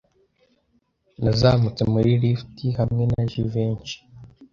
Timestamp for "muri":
1.93-2.11